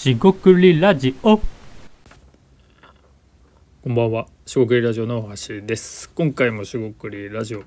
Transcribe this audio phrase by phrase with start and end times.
[0.00, 1.42] しごくりラジオこ
[3.86, 6.08] んばんは、しごくりラジオの大橋です。
[6.14, 7.64] 今回もしごくりラジオ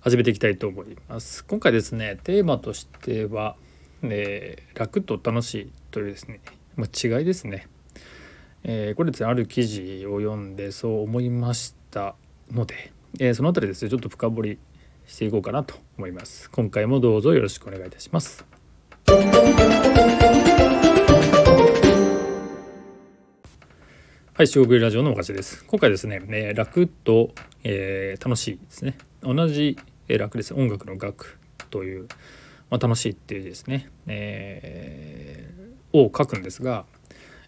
[0.00, 1.44] 始めていきたいと思います。
[1.44, 3.56] 今回ですね、テーマとしては、
[4.02, 6.40] えー楽と楽しいというですね、
[6.76, 7.68] まあ、違いですね。
[8.64, 12.14] えーこれですね、ある記事を読んでそう思いました
[12.50, 14.58] ので、えーそのあたりですね、ちょっと深掘り
[15.06, 16.50] していこうかなと思います。
[16.50, 18.46] 今回もどうぞよろしくお願いいたします。
[24.36, 25.64] はい、四国ラジオのおかしです。
[25.64, 27.30] 今回ですね、えー楽と、
[27.64, 28.98] えー楽しいですね。
[29.22, 29.78] 同じ、
[30.08, 30.52] えー楽です。
[30.52, 31.38] 音楽の楽
[31.70, 32.06] という、
[32.68, 36.84] まあ、楽しいっていうですね、えーを書くんですが、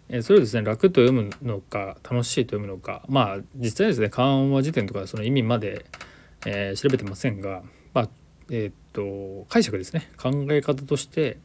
[0.09, 5.84] えそれをですね、楽と読むのか、楽しいと読むのか、まあ、実際ですね、漢和辞典とかその意味まで、
[6.47, 8.09] え調べてませんが、まあ、
[8.50, 11.36] えっと、解釈ですね、考え方として、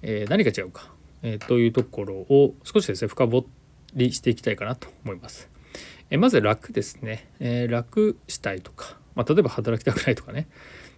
[0.00, 3.61] え何が違うか、えというところを少しですね、深掘って
[3.94, 5.48] りしていきたいかなと思います。
[6.10, 10.48] えまず楽ですね、えー楽したいとか、まあ、例えば働きたくないとかね、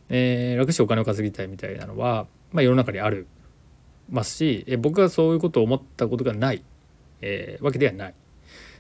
[0.08, 3.26] えー楽してお金を稼ぎたいみたいなのは、まあ、世の中にある
[4.10, 6.62] ますし、え僕がそういうことを思ったことがない、
[7.20, 8.14] えーわけではない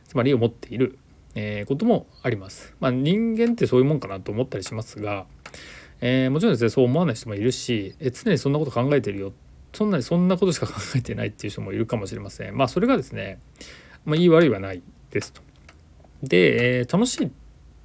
[0.06, 0.98] つまり思っている、
[1.34, 2.74] えこともあります。
[2.80, 5.26] まあ、人間ってそういうもんかなと思ったりしますが、
[6.00, 9.32] えもちろんですねそう思わない人もいるし、え常にそんなこと考えてるよ
[9.74, 12.56] そんなにそんなことしか考えてないっていう人もいるかもしれません。
[12.56, 13.40] まあそれがですね、
[14.04, 15.40] まあ、いい悪いはないですと。
[16.22, 17.30] で、えー楽しいっ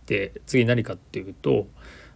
[0.05, 1.67] て次何かっていうと、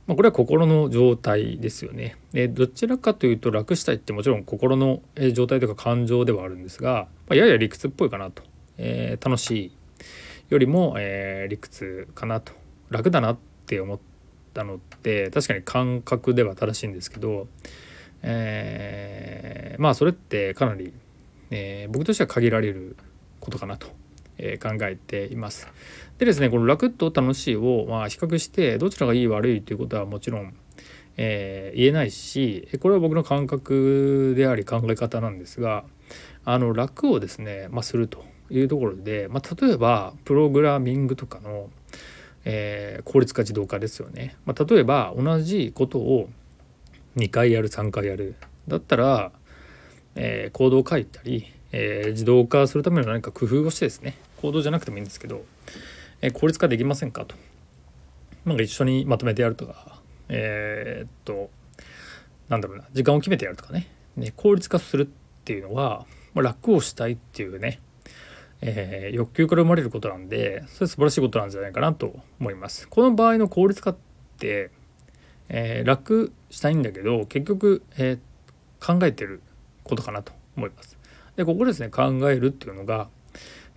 [0.07, 2.17] まあ、これは心の状態ですよね。
[2.33, 5.01] でどちらかというと楽したいってもちろん心の
[5.33, 8.43] 状態とか感情ではあるんですが、まあ、やや理屈っぽいかなと、
[8.77, 9.71] えー楽しい
[10.49, 12.53] よりも、えー理屈かなと
[12.89, 13.99] 楽だなって思っ
[14.53, 17.47] たのって確かに感覚では正しいんですけど、
[18.23, 20.93] えーまあそれってかなり、
[21.49, 22.95] え僕としては限られる
[23.43, 23.87] ことかなと、
[24.37, 25.67] え考えています。
[26.17, 30.55] でですねこの楽と楽しいを、まあ、比較してどちらがいい悪いということはもちろん、
[31.17, 35.83] えー言えないしこれは僕の感覚であり考え方なんですが
[36.45, 41.69] あの楽をですね、まあ、するというところで、まあ、例えばプログラミングとかの、
[42.45, 44.37] えー効率化自動化ですよね。
[44.45, 46.29] まあ、例えば同じことを
[47.17, 48.35] 2回やる3回やる
[48.67, 49.31] だったら、
[50.15, 55.43] えーコードを書いたり、えー自動化するための何か工夫をしてですねコードじゃなくてもいいんですけど、
[56.21, 57.35] えー効率化できませんかと
[58.45, 61.49] なんか一緒にまとめてやるとかえーっと
[62.47, 65.07] なんだろうな時間を決めてやるとかねね効率化するっ
[65.43, 67.79] ていうのは、まあ、楽をしたいっていうね
[68.61, 72.87] えー欲求から生まれることなんでそれ素晴らしいことなんじゃないかなと思います。
[72.87, 73.95] この場合の効率化っ
[74.37, 74.69] て、
[75.49, 78.19] えー楽したいんだけど結局、えー
[78.85, 79.41] 考えてる
[79.85, 80.97] ことかなと思います。
[81.35, 83.09] でここですね考えるっていうのが、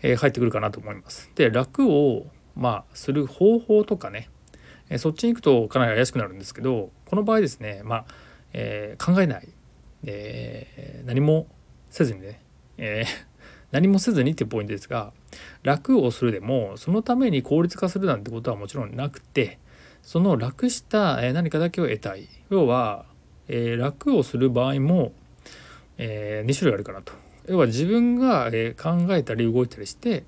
[0.03, 1.31] えー入ってくるかなと思います。
[1.34, 4.28] で楽をまあする方法とかね、
[4.89, 8.05] えーそっちに行くとかなり怪しくなるんですけどこの場合ですねまあ、
[8.53, 9.49] えー考えない、
[10.05, 11.47] え何も
[11.91, 12.41] せずにね、
[12.78, 13.05] え
[13.72, 15.12] 何もせずにっていうポイントですが
[15.62, 19.59] 楽をするでもそのために効率化するなんてことはもちろんなくて
[20.06, 22.28] その楽した何かだけを得たい。
[22.49, 23.06] 要は、
[23.49, 25.12] え楽をする場合も、
[25.99, 27.12] え2種類あるかなと。
[27.49, 30.25] 要は自分が、え考えたり動いたりして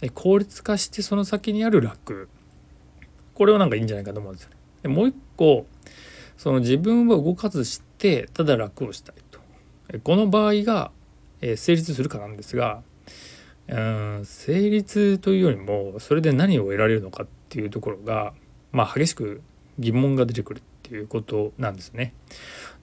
[0.00, 2.28] え効率化してその先にある楽。
[3.34, 4.56] これはなんかいいんじゃないかと思うんですよね。
[4.82, 5.66] でもう一個
[6.36, 9.40] その自分は動かずしてただ楽をしたいと。
[10.02, 10.90] この場合が、
[11.40, 12.82] え成立するかなんですが
[13.68, 18.32] うん成立というよりもそれで何を得られるのかっていうところが
[18.72, 19.42] まあ激しく
[19.78, 20.58] 疑問が出てくる。
[20.60, 22.14] っていうことなんですね。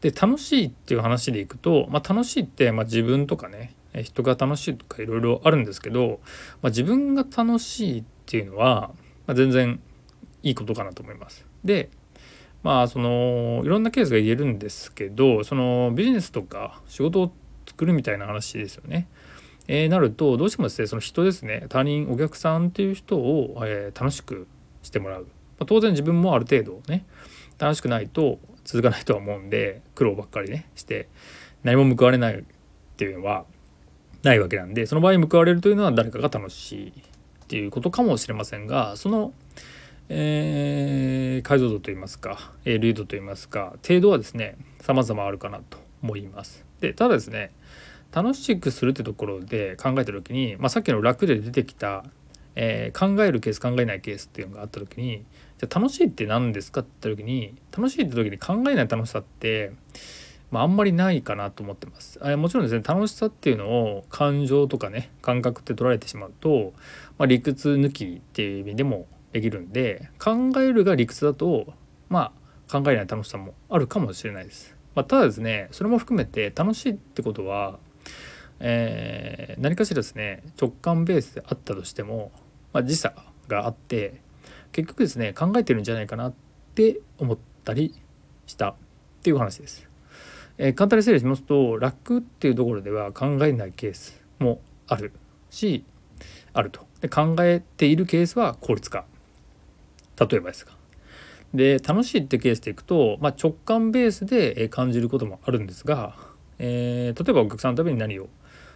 [0.02, 6.20] で楽しいっていう話でいくと、まあ、楽しいって、まあ、自分とかね人が楽しいとかいろいろあるんですけど、
[6.62, 8.92] まあ、自分が楽しいっていうのは、
[9.28, 9.80] まあ、全然
[10.42, 11.46] いいことかなと思います。
[11.64, 11.90] で
[12.64, 17.34] まあそのいろんなケースが言えるんですけどそのビジネスとか仕事を
[17.66, 19.08] 作るみたいな話ですよね。
[19.68, 24.48] えーなるとどうしてもですねその人ですね他人お客さんっていう人を、えー楽しく
[24.82, 25.28] してもらう、ま
[25.62, 27.06] あ、当然自分もある程度ね
[27.64, 31.08] 楽しくないと続かないとは思うんで苦労ばっかりねして
[31.64, 32.44] 何も報われないっ
[32.98, 33.46] ていうのは
[34.22, 36.92] ないわけなんでその場合報われるというのは誰かが楽しいっ
[37.48, 39.32] ていうことかもしれませんがその、
[40.10, 46.66] えー解像度といいますか、えー流度といいますか程度はですね様々あるかなと思います。
[46.82, 47.52] でただですね
[48.12, 52.04] 楽しくするってところで考えた時に、まあ、さっきの楽で出てきた、
[52.56, 55.24] えー考えるケース考えないケースっていうのがあった時に
[55.66, 59.72] じゃ楽しいって何ですかって言った時に楽しいって時に考えない楽しさって
[60.54, 62.20] まあ、あんまりないかなと思ってます。
[62.22, 66.74] あもちろんですね楽しさっていうのを感情とかね感覚って取られてしまうと、
[67.18, 71.74] まあ、理屈抜きっていう意味でもできるんで考えるが理屈だと
[72.08, 72.34] ま
[72.68, 74.78] あ考えない楽しさもあるかもしれないです。
[74.94, 77.80] まあ、ただですねそれも含めて楽しいってことは、
[78.60, 82.32] えー、何かしらですね直感ベースであったとしても、
[82.74, 83.16] まあ、時差
[83.48, 84.22] があって
[84.74, 86.34] 結局ですね考えてるんじゃないかなっ
[86.76, 87.96] て思ったり
[88.46, 88.70] した。
[88.70, 88.76] っ
[89.24, 89.88] ていう話です。
[90.58, 95.14] えー、簡単に整理しますと楽っていうところでは考えないケースもある
[95.50, 95.86] し
[96.52, 96.86] あると。
[97.00, 99.06] で考えているケースは効率化。
[100.20, 100.74] 例えばですが。
[101.54, 106.16] で楽しいってケースでいくと、まあ、直感ベースで感じることもあるんですが、
[106.58, 108.28] えー、例えばお客さんのために何を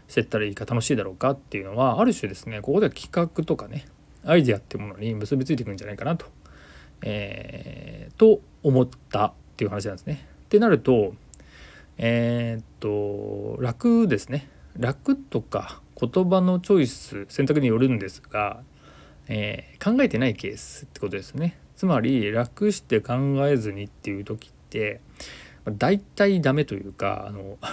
[0.07, 3.87] してったらいいか楽しいだろうかっていうのはある種ですねここでは企画とかね
[4.27, 6.25] アイデアっていうものに結びついていくんじゃないかなと,、
[7.01, 10.27] えー、と思ったっていう話なんですね。
[10.45, 11.13] ってなると
[11.97, 18.61] えー、っと楽ですね楽とか言葉のチョイス選択によるんですが、
[19.27, 21.59] えー、考えてないケースってことですね。
[21.75, 23.15] つまり楽して考
[23.47, 24.99] えずにっていう時って
[25.65, 27.67] 大体ダメというかあの ま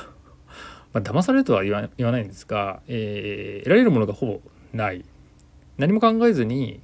[0.95, 4.41] あ騙されるとは言わ言わないんですが、えー、得られるものがほぼ
[4.73, 5.05] ない
[5.79, 6.81] 何も考えずに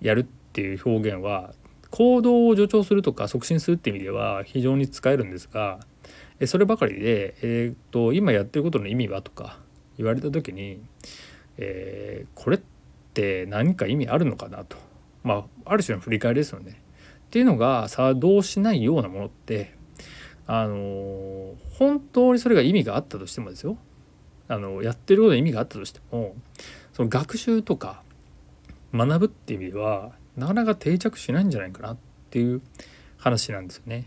[0.00, 1.52] やるっていう表現は
[1.90, 5.80] 行動を助長するとか促進するっていう意味では非常に使えるんですが
[6.46, 9.58] そればかりで、えーと、今やってることの意味はとか
[9.96, 10.80] 言われた時に、
[11.56, 12.60] えー、これっ
[13.14, 14.76] て何か意味あるのかなと
[15.24, 16.82] まあある種の振り返りですよね。
[17.26, 19.74] っていうのが作動しないようなものって
[20.46, 23.76] あの本当にそれが意味があったとしてもですよ
[24.48, 26.36] あのやってることに意味があったとしても
[26.92, 28.02] その学習とか
[28.94, 31.96] 学ぶっていう意味ではなかなか定着しないんじゃないかなっ
[32.30, 32.62] ていう
[33.18, 34.06] 話なんですよね。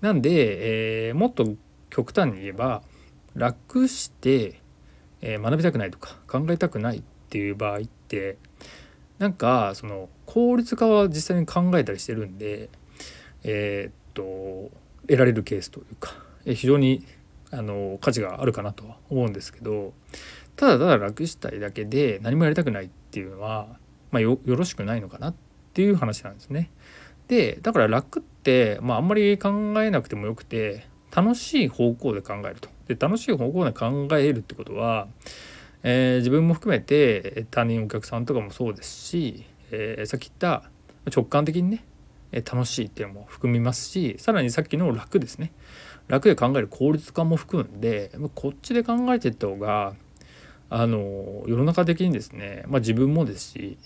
[0.00, 1.54] なんで、えー、もっと
[1.90, 2.82] 極端に言えば
[3.34, 4.60] 楽して、
[5.20, 8.38] えー、学びたくないとか考えたくないっていう場合って
[9.18, 12.70] なんかその効率化は実際に考えたりしてるんで
[13.42, 14.70] えー、っと
[15.02, 16.14] 得られるケースというか
[16.46, 17.04] え非常に
[17.50, 19.92] あの価値があるかなとは思うんですけど
[20.56, 23.79] ただただ楽したいだけで何もやりたくないっていうのは、
[24.10, 25.34] まあ、よろしくないのかなっ
[25.72, 26.70] ていう話なんですね。
[27.28, 29.50] でだから楽って、まあ、あんまり考
[29.82, 32.68] えなくてもよくて楽しい方向で考えると。
[32.88, 35.06] で楽しい方向で考えるってことは
[35.82, 40.70] えー、自分も含めて他人お客さんとかもそうですし、えー、さっき言った
[41.10, 41.84] 直感的にね
[42.32, 45.52] 楽しいっていうのも含みますしさらにさっきの楽ですね
[46.06, 49.94] 楽で考える効率化も含んでこっちで考えていった方が
[50.68, 53.78] あの世の中的にですね、まあ、自分もですし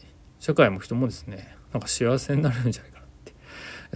[0.44, 3.32] 社会も人もですねなんか幸せになるんじゃないかなって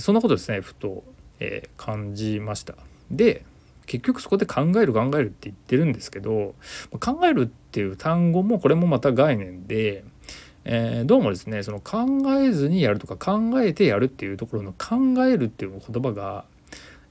[0.00, 1.04] そんなことですねふと、
[1.40, 2.74] えー、感じました。
[3.10, 3.44] で
[3.84, 6.54] 結局そこで考える考えるって言ってるんですけど
[7.00, 10.04] 考えるっていう単語もこれもまた概念で、
[10.64, 12.06] えー、どうもですねその考
[12.42, 16.46] えずにやるとか考えてやるっていうところの考えるっていう言葉が、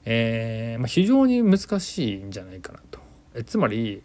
[0.04, 2.98] えー、まあ、非常に難しいんじゃないかなと。
[3.34, 4.02] えつまり、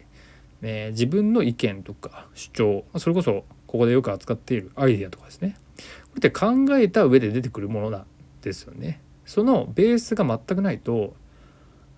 [0.62, 3.44] えー、自分の意見とか主張それこそ
[3.74, 5.82] ここでよく扱っているアイデアとかですねこ
[6.14, 8.06] れって考えた上で出てくるものなん
[8.40, 9.00] ですよね。
[9.26, 11.16] そのベースが全くないと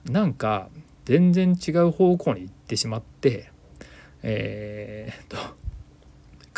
[0.06, 0.70] なんか
[1.04, 3.50] 全然違う方向に行ってしまって
[4.22, 5.36] えー、と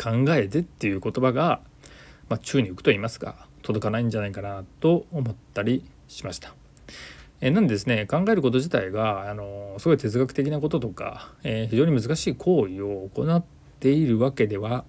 [0.01, 1.59] 考えてっていう言葉が、
[2.29, 6.55] まあ、宙に浮くと言いますか届かないんじゃないかなと思ったりしました。
[7.41, 13.43] えなんでですね考えること自体があのすごい哲学的なこととか、えー、非常に難しい行為を行っ
[13.81, 14.85] ているわけでは、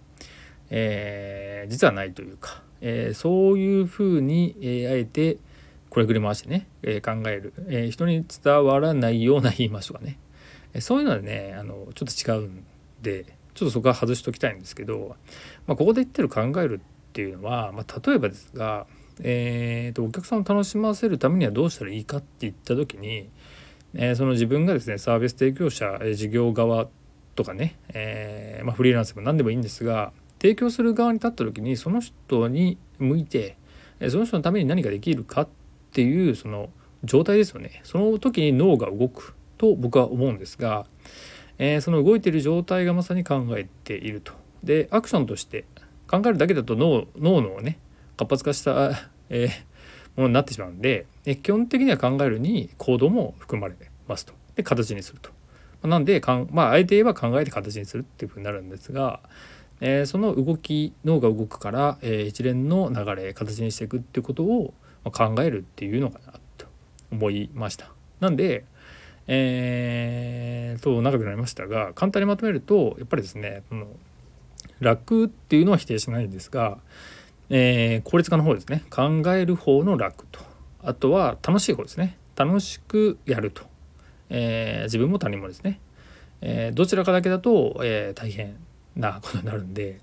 [0.71, 5.39] えー、実はないというか、えー、そういうふうに、えあえて
[5.91, 10.19] これくり回してね、え考える、え人に伝わらないような言い回しとかね、
[10.73, 12.65] えそういうのはねあのちょっと違うん
[13.03, 13.25] で
[13.55, 15.17] ちょっとそこは外しときたいんですけど、
[15.67, 18.87] まあ、ここで言ってる考えるっていうのは、まあ、例えばですが、
[19.23, 23.29] えーと、お客さんを楽しませるためにはどうしたらいいかって言った時に、
[23.95, 26.89] え、その自分がですねサービス提供者事業側
[27.35, 33.57] とかね、えー、まあ、フリーランスでも何でもいいんですが提供する側に立った時にその人に向いて
[34.09, 35.49] その人のために何ができるかっ
[35.93, 36.71] ていうその
[37.05, 40.87] 状態ですよねその時に脳が動くと僕は思うんですが、
[41.59, 44.33] えー、その動いている状態がまさに考えていると。
[44.65, 45.65] でアクションとして
[46.07, 47.79] 考えるだけだと脳脳のね
[48.19, 48.91] 活発化した、
[49.31, 49.51] えー、
[50.17, 53.75] ものになってしまうんで、え基本的には考えるに行動も含まれ
[54.07, 54.35] ますと。
[54.55, 55.31] で形にすると。
[55.89, 59.21] なんでかん、まあ、相手は考えて形にするっていうふうになるんですが、
[59.81, 66.67] えー、その動き脳が動くから、えー、一連の流れ形にしていくっていうことを考えるっていうのかなと
[67.11, 67.91] 思いました。
[68.21, 68.65] なんで、
[69.27, 73.87] えー、と長くなりましたが簡単にまとめるとやっぱりですねこの
[74.81, 76.79] 楽っていうのは否定しないんですが、
[77.49, 78.85] えー、効率化の方ですね。
[78.91, 80.41] 考える方の楽と。
[80.83, 82.17] あとは楽しい方ですね。
[82.37, 83.63] 楽しくやると、
[84.31, 85.81] えー、自分も他人もですね、
[86.41, 88.57] え、どちらかだけだと、え大変
[88.97, 90.01] なことになるんで、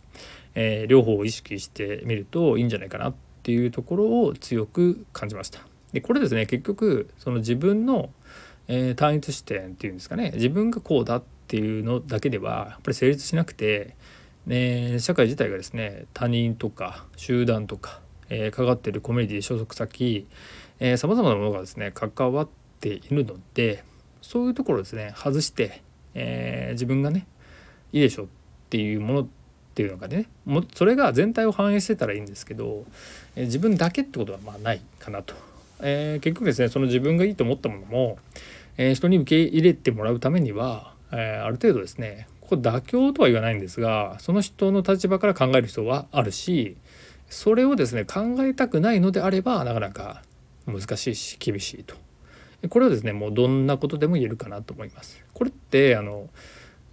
[0.56, 3.13] え両方を意識してみるといいんじゃないかなっ
[3.44, 5.60] ていうところを強く感じました。
[5.94, 8.10] でこれですね結局その自分の、
[8.70, 13.96] え単一視点っていうんですかね自分がこうだっていうのだけではやっぱり成立しなくて
[14.48, 20.25] ね、社会自体がですね他人とか集団とか、えー、かかってるコミュニティ所属先
[20.96, 23.84] さまざまなものがですね関わっているので
[24.22, 27.27] そういうところですね外して、えー、自分がね
[27.91, 28.27] いいでしょっ
[28.69, 29.27] ていうものっ
[29.75, 32.86] ていうのがねもそれが全体を反映してたらいいんですけど、
[33.36, 35.36] え、自分だけってことはまあないかなと、
[35.81, 38.17] えー、結局ですねその自分がいいと思ったものも、
[38.77, 46.77] え人に受け入れてもらうためには、えある程度ですねここ妥協とは言わないんですがその人の立場から考える必要はあるし
[47.29, 50.21] それをですね考えたくないのであればなかなか
[50.65, 51.95] 難しいし厳しいと
[52.69, 55.24] これはですねもうどんなことでも言えるかなと思います。
[55.33, 56.27] これってあの、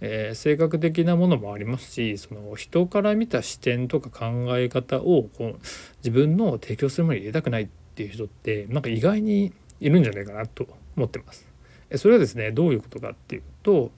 [0.07, 5.59] えー、性格的なものもありますしその人から見た視点とか考え方をこう
[5.97, 11.47] 自分の提供するものに入れたくないっていう人ってなんか意外にいるんじゃないかなと思ってます。
[11.95, 13.91] それはですねどういうことかっていうと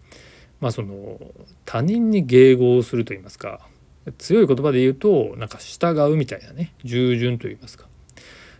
[0.62, 1.20] まあその
[1.66, 3.68] 他人に迎合すると言いますか
[4.18, 7.86] 強い言葉で言うとなんか従うみたいなね従順と言いますか、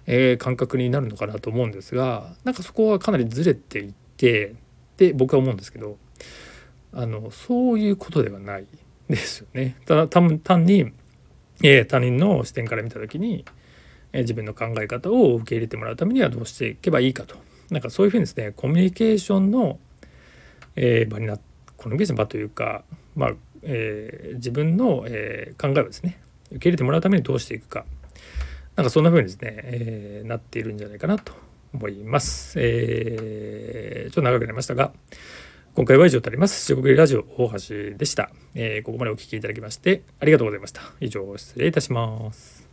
[0.06, 4.56] えー、感覚になるのかなと思うんですがなんかそこはかなりずれていって
[4.98, 5.98] で僕は思うんですけど
[6.94, 8.68] あのそういうことではない
[9.10, 9.76] ですよね。
[9.86, 10.92] ただ単に、
[11.64, 13.46] えー、他人の視点から見た時に、
[14.14, 17.36] えー、自分の考え方を受け入れてもらうためにはどうしていけばいいかと
[17.70, 19.80] なんかそういうふうにですねコミュニケーションの、
[20.76, 21.38] えー、場にな
[21.78, 22.84] コミュニケーション場というか、
[23.16, 23.32] まあ
[23.64, 26.20] えー、自分の、え、考えをですね
[26.52, 27.86] 受け入れてもらうためにどうしていくか
[28.76, 31.34] なんかそんな風にですね、えー、なっているんじゃないかなと
[31.74, 32.60] 思います。
[32.60, 34.94] えー、ちょっと長くなりましたが
[35.78, 36.74] 今回は以上となります。
[36.74, 38.84] 四国ラジオ大橋でした、えー。
[38.84, 40.82] ここまでお聴きいただきましてありがとうございました。
[41.00, 42.67] 以上失礼いたします。